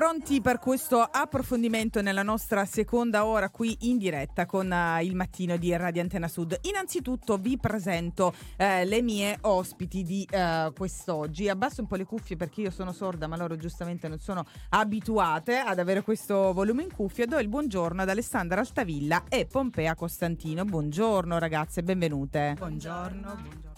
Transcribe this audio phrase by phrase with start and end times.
[0.00, 5.58] Pronti per questo approfondimento nella nostra seconda ora qui in diretta con uh, il mattino
[5.58, 6.58] di Radio Antena Sud.
[6.62, 11.50] Innanzitutto vi presento uh, le mie ospiti di uh, quest'oggi.
[11.50, 15.58] Abbasso un po' le cuffie perché io sono sorda, ma loro giustamente non sono abituate
[15.58, 17.26] ad avere questo volume in cuffia.
[17.26, 20.64] Do il buongiorno ad Alessandra Altavilla e Pompea Costantino.
[20.64, 22.54] Buongiorno ragazze, benvenute.
[22.56, 23.69] Buongiorno, buongiorno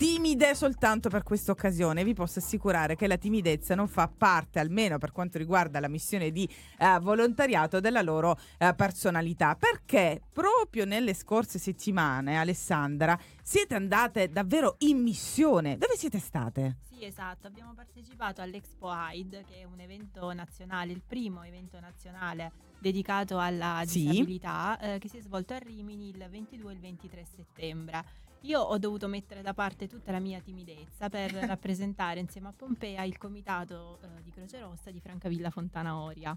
[0.00, 2.04] timide soltanto per questa occasione.
[2.04, 6.30] Vi posso assicurare che la timidezza non fa parte, almeno per quanto riguarda la missione
[6.30, 9.56] di eh, volontariato, della loro eh, personalità.
[9.56, 15.76] Perché proprio nelle scorse settimane, Alessandra, siete andate davvero in missione.
[15.76, 16.78] Dove siete state?
[16.88, 17.46] Sì, esatto.
[17.46, 23.82] Abbiamo partecipato all'Expo AID, che è un evento nazionale, il primo evento nazionale dedicato alla
[23.84, 24.06] Sì.
[24.06, 28.28] disabilità, eh, che si è svolto a Rimini il 22 e il 23 settembre.
[28.42, 33.02] Io ho dovuto mettere da parte tutta la mia timidezza per rappresentare insieme a Pompea
[33.02, 36.36] il comitato eh, di Croce Rossa di Francavilla Fontana Oria.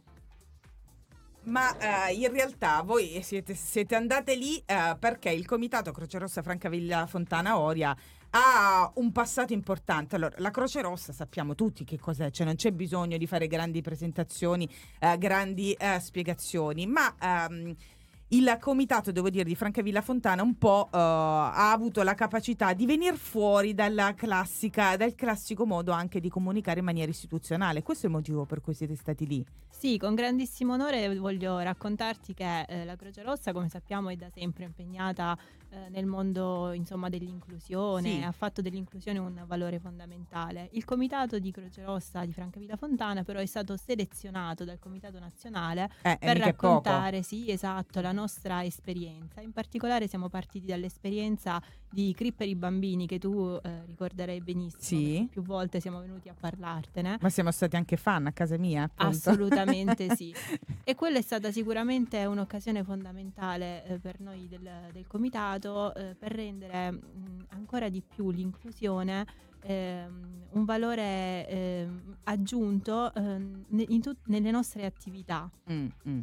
[1.43, 6.41] Ma eh, in realtà voi siete, siete andate lì eh, perché il comitato Croce Rossa
[6.41, 7.95] Francavilla Fontana Oria
[8.31, 10.15] ha un passato importante.
[10.15, 13.81] Allora, la Croce Rossa sappiamo tutti che cos'è, cioè non c'è bisogno di fare grandi
[13.81, 14.67] presentazioni,
[14.99, 17.75] eh, grandi eh, spiegazioni, ma ehm,
[18.33, 22.85] il comitato, devo dire, di Francavilla Fontana un po' eh, ha avuto la capacità di
[22.85, 23.75] venire fuori
[24.15, 27.83] classica, dal classico modo anche di comunicare in maniera istituzionale.
[27.83, 29.45] Questo è il motivo per cui siete stati lì.
[29.69, 34.29] Sì, con grandissimo onore voglio raccontarti che eh, la Croce Rossa, come sappiamo, è da
[34.33, 35.37] sempre impegnata
[35.73, 38.21] eh, nel mondo insomma, dell'inclusione, Sì.
[38.21, 40.69] ha fatto dell'inclusione un valore fondamentale.
[40.73, 45.89] Il comitato di Croce Rossa di Francavilla Fontana però è stato selezionato dal Comitato Nazionale
[46.03, 49.41] Eh, per raccontare, sì, esatto, la nostra esperienza.
[49.41, 54.81] In particolare siamo partiti dall'esperienza di Crip per i bambini che tu eh, ricorderai benissimo.
[54.81, 55.27] Sì.
[55.29, 57.17] Più volte siamo venuti a parlartene.
[57.21, 59.29] Ma siamo stati anche fan a casa mia, appunto.
[59.29, 60.33] Assolutamente sì.
[60.85, 66.31] E quella è stata sicuramente un'occasione fondamentale eh, per noi del, del comitato eh, per
[66.31, 69.25] rendere mh, ancora di più l'inclusione
[69.63, 73.65] ehm, un valore ehm, aggiunto ehm,
[73.99, 75.49] tut- nelle nostre attività.
[75.71, 76.19] Mm, mm.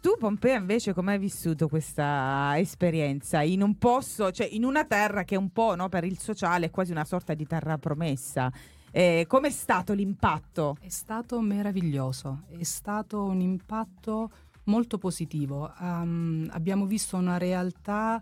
[0.00, 5.22] Tu, Pompea, invece, come hai vissuto questa esperienza in un posto, cioè in una terra
[5.22, 8.50] che è un po' no, per il sociale è quasi una sorta di terra promessa?
[8.90, 10.76] Eh, Com'è stato l'impatto?
[10.80, 14.30] È stato meraviglioso, è stato un impatto
[14.64, 15.72] molto positivo.
[15.78, 18.20] Um, abbiamo visto una realtà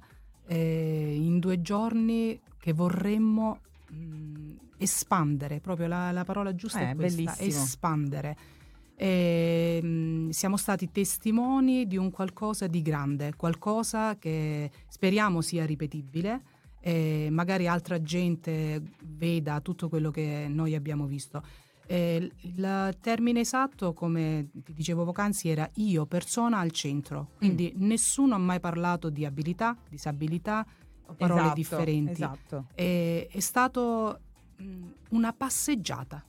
[0.51, 3.61] eh, in due giorni che vorremmo
[3.93, 7.63] mm, espandere, proprio la, la parola giusta Eh, è questa, bellissimo.
[7.63, 8.37] espandere.
[8.97, 16.43] E, mm, siamo stati testimoni di un qualcosa di grande, qualcosa che speriamo sia ripetibile
[16.81, 21.43] e magari altra gente veda tutto quello che noi abbiamo visto.
[21.91, 27.31] Eh, il termine esatto, come ti dicevo poc'anzi, era io, persona al centro.
[27.39, 30.65] Quindi nessuno ha mai parlato di abilità, disabilità
[31.07, 32.13] o parole Esatto, differenti.
[32.13, 32.67] Esatto.
[32.77, 34.21] E- è stato
[34.57, 36.25] mh, una passeggiata.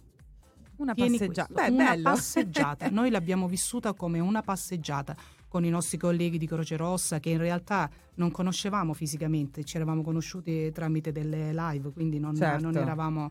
[0.77, 1.53] Una Tieni passeggiata.
[1.53, 2.03] Beh, una bello.
[2.09, 2.89] passeggiata.
[2.89, 5.15] Noi l'abbiamo vissuta come una passeggiata
[5.47, 10.01] con i nostri colleghi di Croce Rossa che in realtà non conoscevamo fisicamente, ci eravamo
[10.01, 12.63] conosciuti tramite delle live, quindi non, Certo.
[12.63, 13.29] non eravamo...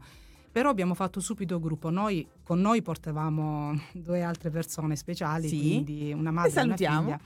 [0.53, 5.59] Però abbiamo fatto subito gruppo, noi, con noi portavamo due altre persone speciali, Sì.
[5.61, 7.00] quindi una madre e una salutiamo.
[7.03, 7.21] figlia.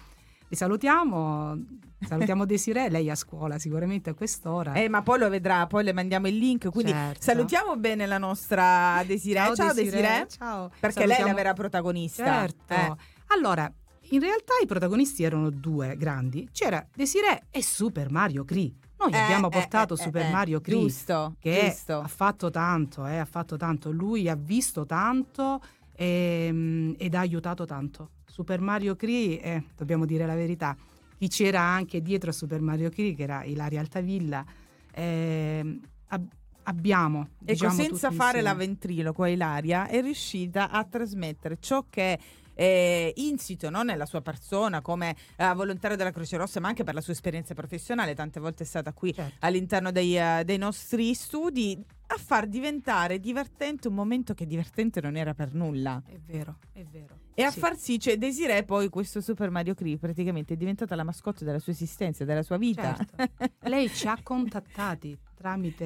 [0.46, 1.58] Li salutiamo,
[2.06, 4.74] salutiamo Desiree, lei è a scuola sicuramente a quest'ora.
[4.74, 6.68] Eh, ma poi lo vedrà, poi le mandiamo il link.
[6.70, 7.22] Quindi Certo.
[7.22, 9.54] salutiamo bene la nostra Desiree.
[9.54, 10.26] Ciao, Desiree.
[10.28, 10.70] Ciao.
[10.78, 12.24] Perché lei è la Salutiamo- vera protagonista.
[12.24, 12.74] Certo.
[12.74, 12.94] Eh,
[13.28, 13.72] Allora,
[14.10, 16.46] in realtà i protagonisti erano due grandi.
[16.52, 18.70] C'era Desiree e Super Mario Cree.
[18.98, 20.80] Noi eh, abbiamo eh, portato eh, Super eh, Mario Cree.
[20.80, 22.00] Giusto, Che giusto.
[22.00, 23.90] ha fatto tanto, eh, ha fatto tanto.
[23.90, 25.60] Lui ha visto tanto
[25.96, 28.10] ehm, ed ha aiutato tanto.
[28.26, 30.76] Super Mario Cree, eh, dobbiamo dire la verità,
[31.16, 34.44] chi c'era anche dietro a Super Mario Cree, che era Ilaria Altavilla,
[34.92, 36.32] ehm, ab-
[36.64, 37.20] abbiamo...
[37.20, 38.66] Ecco, diciamo, senza fare la insieme.
[38.66, 42.18] ventriloquo, Ilaria è riuscita a trasmettere ciò che
[42.54, 46.94] è insito no, nella sua persona come eh, volontario della Croce Rossa, ma anche per
[46.94, 49.34] la sua esperienza professionale, tante volte è stata qui Certo.
[49.40, 55.16] all'interno dei, eh, dei nostri studi, a far diventare divertente un momento che divertente non
[55.16, 56.00] era per nulla.
[56.06, 57.18] È vero, è vero.
[57.34, 57.58] E a Sì.
[57.58, 61.58] far sì, cioè Desiree poi questo Super Mario Cree praticamente è diventata la mascotte della
[61.58, 62.94] sua esistenza, della sua vita.
[62.94, 63.54] Certo.
[63.68, 65.84] Lei ci ha contattati tramite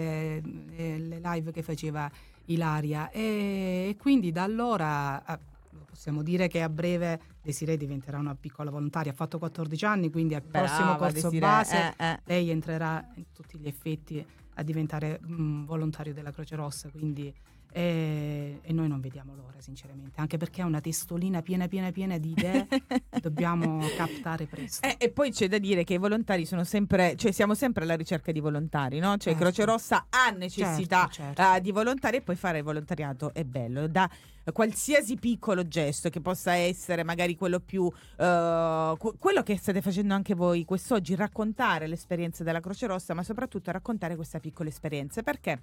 [0.76, 2.10] eh, le live che faceva
[2.46, 5.38] Ilaria e, e quindi da allora ah,
[5.98, 9.10] possiamo dire che a breve Desiree diventerà una piccola volontaria.
[9.10, 12.20] Ha fatto 14 anni, quindi al prossimo Brava, corso Desiree, base eh, eh.
[12.24, 14.24] lei entrerà in tutti gli effetti
[14.54, 17.34] a diventare mh, volontario della Croce Rossa, quindi
[17.70, 22.18] e, e, noi non vediamo l'ora, sinceramente, anche perché è una testolina piena, piena, piena
[22.18, 22.66] di idee
[23.20, 24.86] dobbiamo captare presto.
[24.86, 27.96] Eh, e poi c'è da dire che i volontari sono sempre, cioè siamo sempre alla
[27.96, 29.16] ricerca di volontari, no?
[29.16, 29.38] Cioè certo.
[29.38, 31.42] Croce Rossa ha necessità certo, certo.
[31.42, 33.86] Uh, di volontari e poi fare volontariato è bello.
[33.86, 34.08] Da
[34.52, 37.92] qualsiasi piccolo gesto che possa essere magari quello più uh,
[38.96, 44.16] quello che state facendo anche voi quest'oggi raccontare l'esperienza della Croce Rossa ma soprattutto raccontare
[44.16, 45.60] questa piccola esperienza perché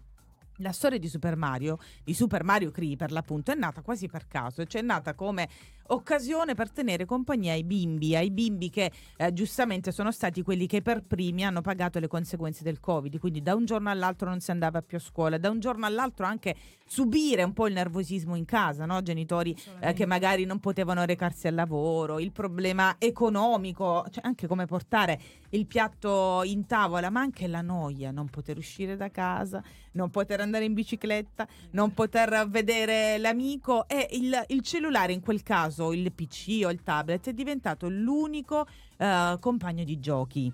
[0.58, 4.28] la storia di Super Mario, di Super Mario Cree per l'appunto, è nata quasi per
[4.28, 5.50] caso, cioè è nata come
[5.88, 10.82] occasione per tenere compagnia ai bimbi, ai bimbi che eh, giustamente sono stati quelli che
[10.82, 14.52] per primi hanno pagato le conseguenze del Covid, quindi da un giorno all'altro non si
[14.52, 16.56] andava più a scuola, da un giorno all'altro anche
[16.88, 19.02] subire un po' il nervosismo in casa, no?
[19.02, 24.66] genitori eh, che magari non potevano recarsi al lavoro, il problema economico, cioè anche come
[24.66, 25.20] portare
[25.50, 29.64] il piatto in tavola, ma anche la noia, non poter uscire da casa,
[29.96, 35.44] non poter andare in bicicletta, non poter vedere l'amico e il, il cellulare in quel
[35.44, 38.66] caso il PC o il tablet è diventato l'unico
[38.98, 40.54] uh, compagno di giochi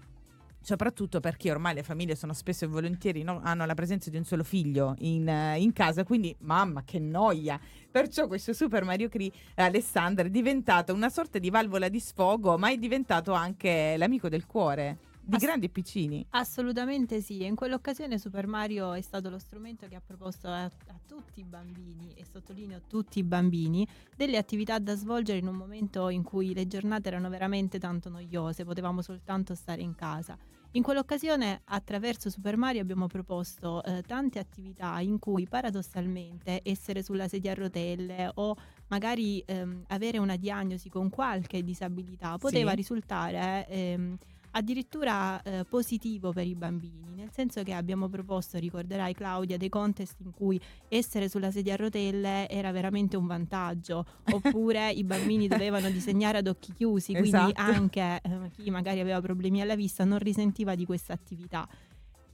[0.63, 3.41] soprattutto perché ormai le famiglie sono spesso e volentieri no?
[3.43, 7.59] hanno la presenza di un solo figlio in, uh, in, casa, quindi mamma che noia.
[7.89, 12.69] Perciò questo Super Mario Cree Alessandra è diventato una sorta di valvola di sfogo, ma
[12.69, 16.25] è diventato anche l'amico del cuore di Ass- grandi e piccini.
[16.31, 20.99] Assolutamente sì, in quell'occasione Super Mario è stato lo strumento che ha proposto a, a,
[21.05, 26.09] tutti i bambini, e sottolineo tutti i bambini, delle attività da svolgere in un momento
[26.09, 30.37] in cui le giornate erano veramente tanto noiose, potevamo soltanto stare in casa.
[30.73, 37.27] In quell'occasione attraverso Super Mario abbiamo proposto eh, tante attività in cui paradossalmente essere sulla
[37.27, 38.55] sedia a rotelle o
[38.87, 42.75] magari ehm, avere una diagnosi con qualche disabilità poteva sì.
[42.77, 44.17] risultare ehm,
[44.51, 50.19] addirittura eh, positivo per i bambini, nel senso che abbiamo proposto, ricorderai Claudia, dei contest
[50.19, 55.89] in cui essere sulla sedia a rotelle era veramente un vantaggio, oppure i bambini dovevano
[55.89, 57.61] disegnare ad occhi chiusi, quindi esatto.
[57.61, 61.67] anche eh, chi magari aveva problemi alla vista non risentiva di questa attività.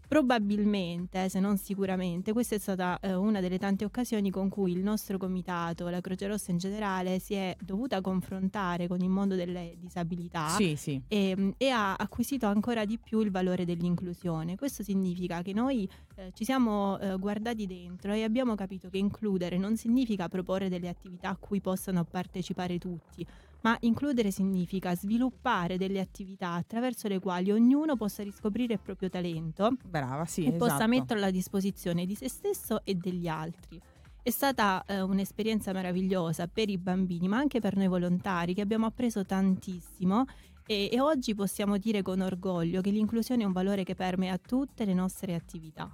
[0.07, 4.79] Probabilmente, se non sicuramente, questa è stata eh, una delle tante occasioni con cui il
[4.79, 9.75] nostro comitato, la Croce Rossa in generale, si è dovuta confrontare con il mondo delle
[9.77, 11.01] disabilità sì, sì.
[11.09, 14.55] E, ehm, e, ha acquisito ancora di più il valore dell'inclusione.
[14.55, 19.57] Questo significa che noi eh, ci siamo eh, guardati dentro e abbiamo capito che includere
[19.57, 23.25] non significa proporre delle attività a cui possano partecipare tutti,
[23.67, 29.75] ma includere significa sviluppare delle attività attraverso le quali ognuno possa riscoprire il proprio talento
[29.83, 30.65] Brava, sì, e esatto.
[30.65, 33.79] possa metterlo a disposizione di se stesso e degli altri.
[34.23, 38.85] È stata eh, un'esperienza meravigliosa per i bambini, ma anche per noi volontari, che abbiamo
[38.85, 40.25] appreso tantissimo
[40.65, 44.85] e, e oggi possiamo dire con orgoglio che l'inclusione è un valore che permea tutte
[44.85, 45.89] le nostre attività.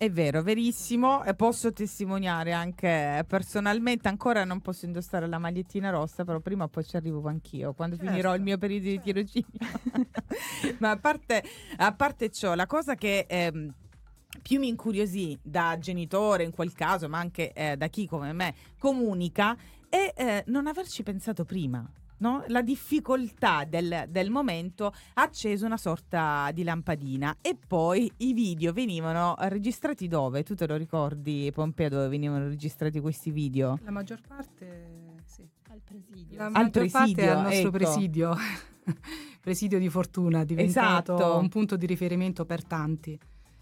[0.00, 1.24] È vero, verissimo.
[1.24, 4.06] E posso testimoniare anche personalmente.
[4.06, 7.96] Ancora non posso indossare la magliettina rossa, però prima o poi ci arrivo anch'io quando
[7.96, 8.08] certo.
[8.08, 9.58] finirò il mio periodo di tirocinio.
[10.78, 11.42] Ma a parte,
[11.78, 13.26] a parte, ciò, la cosa che.
[13.28, 13.74] Ehm,
[14.40, 18.54] più mi incuriosì da genitore in quel caso, ma anche eh, da chi come me
[18.78, 19.56] comunica,
[19.88, 21.84] è eh, non averci pensato prima
[22.18, 22.44] no?
[22.48, 28.72] la difficoltà del, del, momento ha acceso una sorta di lampadina e poi i video
[28.72, 30.42] venivano registrati dove?
[30.42, 33.78] Tu te lo ricordi Pompeo dove venivano registrati questi video?
[33.82, 35.46] La maggior parte sì.
[35.70, 36.38] Al presidio.
[36.38, 37.70] La al maggior presidio, parte al nostro ecco.
[37.70, 38.36] presidio.
[39.40, 41.38] presidio di fortuna, diventato esatto.
[41.38, 43.18] un punto di riferimento per tanti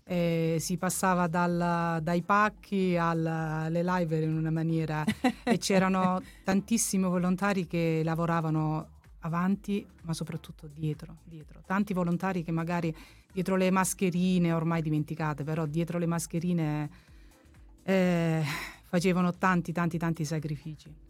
[0.08, 5.04] eh, si passava dal, dai pacchi alle live in una maniera
[5.42, 11.60] e c'erano tantissimi volontari che lavoravano avanti ma soprattutto dietro, dietro.
[11.66, 12.94] Tanti volontari che magari
[13.32, 16.90] dietro le mascherine, ormai dimenticate, però dietro le mascherine
[17.82, 18.44] eh,
[18.84, 21.04] facevano tanti tanti tanti sacrifici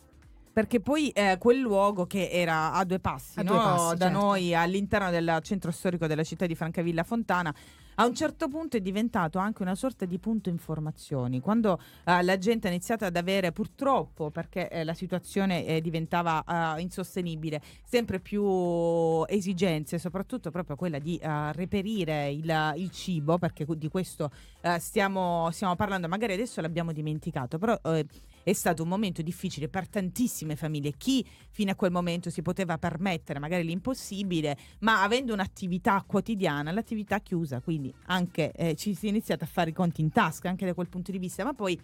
[0.56, 3.50] perché poi eh, quel luogo che era a due passi, a no?
[3.50, 4.18] due passi da certo.
[4.18, 7.54] noi all'interno del centro storico della città di Francavilla Fontana
[7.96, 11.40] a un certo punto è diventato anche una sorta di punto informazioni.
[11.40, 11.72] Quando
[12.04, 16.80] uh, la gente ha iniziato ad avere, purtroppo, perché eh, la situazione eh, diventava uh,
[16.80, 23.88] insostenibile, sempre più esigenze, soprattutto proprio quella di uh, reperire il, il, cibo, perché di
[23.88, 24.30] questo
[24.78, 27.78] stiamo, stiamo, parlando, magari adesso l'abbiamo dimenticato, però
[28.46, 30.92] è stato un momento difficile per tantissime famiglie.
[30.96, 37.18] Chi fino a quel momento si poteva permettere magari l'impossibile, ma avendo un'attività quotidiana, l'attività
[37.18, 40.64] chiusa, quindi anche eh, ci si è iniziato a fare i conti in tasca anche
[40.64, 41.76] da quel punto di vista, ma poi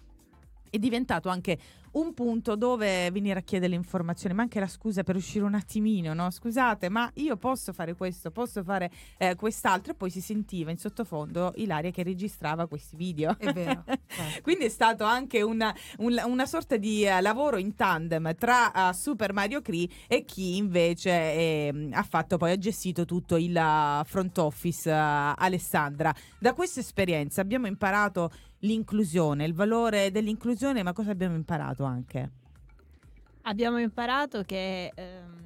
[0.72, 1.58] è diventato anche
[1.92, 5.52] un punto dove venire a chiedere le informazioni, ma anche la scusa per uscire un
[5.52, 6.30] attimino, no?
[6.30, 10.78] Scusate, ma io posso fare questo, posso fare eh, quest'altro, e poi si sentiva in
[10.78, 13.36] sottofondo Ilaria che registrava questi video.
[13.38, 13.84] È vero.
[14.08, 14.40] certo.
[14.40, 18.94] Quindi è stato anche una, un- una sorta di eh, lavoro in tandem tra eh,
[18.94, 24.02] Super Mario Cree e chi invece ehm, ha fatto poi, ha gestito tutto il eh,
[24.06, 26.14] front office eh, Alessandra.
[26.38, 28.30] Da questa esperienza abbiamo imparato
[28.62, 32.30] l'inclusione, il valore dell'inclusione, ma cosa abbiamo imparato anche?
[33.42, 35.40] Abbiamo imparato che ehm,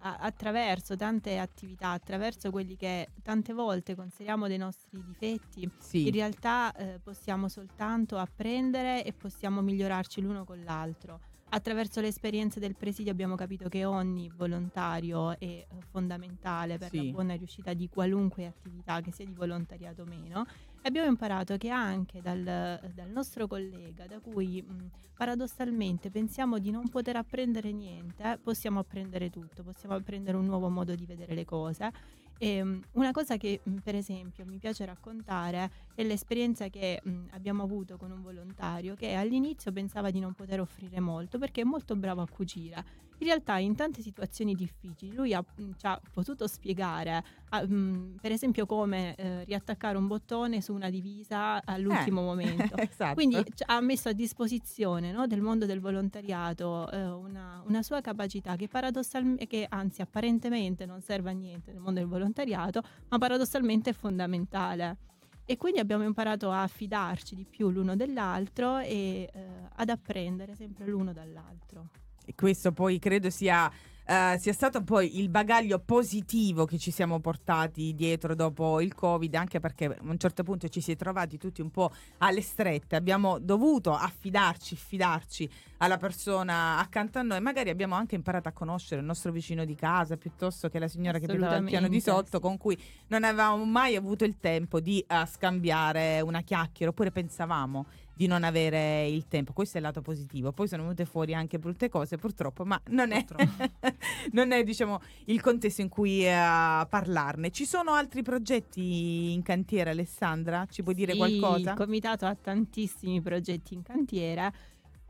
[0.00, 6.06] attraverso tante attività, attraverso quelli che tante volte consideriamo dei nostri difetti, Sì.
[6.06, 11.20] in realtà eh, possiamo soltanto apprendere e possiamo migliorarci l'uno con l'altro.
[11.54, 16.96] Attraverso le esperienze del presidio abbiamo capito che ogni volontario è eh, fondamentale per Sì.
[17.06, 20.44] la buona riuscita di qualunque attività, che sia di volontariato o meno.
[20.84, 26.88] Abbiamo imparato che anche dal, dal nostro collega, da cui mh, paradossalmente pensiamo di non
[26.88, 31.88] poter apprendere niente, possiamo apprendere tutto, possiamo apprendere un nuovo modo di vedere le cose.
[32.36, 37.62] E, mh, una cosa che mh, per esempio mi piace raccontare è l'esperienza che abbiamo
[37.62, 41.94] avuto con un volontario che all'inizio pensava di non poter offrire molto perché è molto
[41.94, 42.84] bravo a cucire.
[43.22, 48.16] In realtà in tante situazioni difficili lui ha, mh, ci ha potuto spiegare, ah, mh,
[48.20, 52.76] per esempio come eh, riattaccare un bottone su una divisa all'ultimo Eh, momento.
[52.76, 53.14] esatto.
[53.14, 58.00] Quindi ci ha messo a disposizione no, del mondo del volontariato eh, una, una sua
[58.00, 63.18] capacità che paradossalmente, che anzi apparentemente non serve a niente nel mondo del volontariato, ma
[63.18, 64.96] paradossalmente è fondamentale.
[65.44, 70.86] E quindi abbiamo imparato a fidarci di più l'uno dell'altro e eh, ad apprendere sempre
[70.86, 71.88] l'uno dall'altro.
[72.24, 73.70] E questo poi credo sia,
[74.06, 79.34] eh, sia stato poi il bagaglio positivo che ci siamo portati dietro dopo il Covid,
[79.34, 82.96] anche perché a un certo punto ci si è trovati tutti un po' alle strette,
[82.96, 85.50] abbiamo dovuto affidarci, fidarci
[85.82, 89.74] alla persona accanto a noi, magari abbiamo anche imparato a conoscere il nostro vicino di
[89.74, 93.64] casa piuttosto che la signora che abitava al piano di sotto con cui non avevamo
[93.64, 99.26] mai avuto il tempo di eh, scambiare una chiacchiera oppure pensavamo di non avere il
[99.26, 99.52] tempo.
[99.52, 100.52] Questo è il lato positivo.
[100.52, 103.24] Poi sono venute fuori anche brutte cose, purtroppo, ma non è,
[104.32, 107.50] non è diciamo, il contesto in cui eh, parlarne.
[107.50, 110.66] Ci sono altri progetti in cantiere, Alessandra?
[110.70, 111.70] Ci puoi dire Sì, qualcosa?
[111.70, 114.52] Il comitato ha tantissimi progetti in cantiere,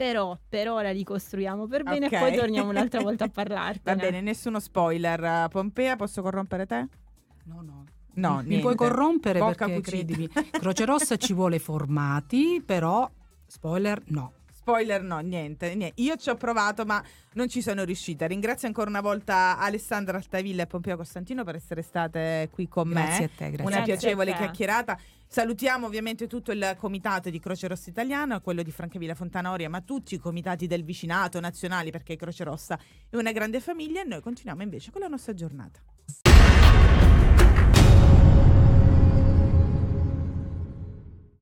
[0.02, 2.12] però per ora li costruiamo per bene Ok.
[2.12, 3.96] e poi torniamo un'altra volta a parlartene.
[3.96, 5.46] Va bene, nessuno spoiler.
[5.48, 6.88] Pompea, posso corrompere te?
[7.44, 7.84] No, no.
[8.14, 8.60] No, Mi niente.
[8.62, 9.90] puoi corrompere Bocca perché cucita.
[9.96, 13.08] credimi, Croce Rossa ci vuole formati, però
[13.46, 14.32] spoiler no.
[14.62, 16.00] Spoiler no, niente, niente.
[16.00, 17.02] Io ci ho provato ma
[17.32, 18.26] non ci sono riuscita.
[18.28, 23.18] Ringrazio ancora una volta Alessandra Altavilla e Pompeo Costantino per essere state qui con Grazie
[23.18, 23.24] me.
[23.24, 23.66] a te, grazie.
[23.66, 24.98] Una Grazie piacevole chiacchierata.
[25.26, 29.80] Salutiamo ovviamente tutto il comitato di Croce Rossa Italiana, quello di Francavilla Fontana Oria, ma
[29.80, 32.78] tutti i comitati del vicinato nazionali perché Croce Rossa
[33.10, 35.80] è una grande famiglia e noi continuiamo invece con la nostra giornata.